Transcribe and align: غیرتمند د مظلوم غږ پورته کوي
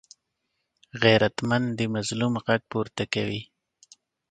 غیرتمند 1.03 1.67
د 1.79 1.81
مظلوم 1.95 2.33
غږ 2.45 2.61
پورته 2.71 3.03
کوي 3.13 3.41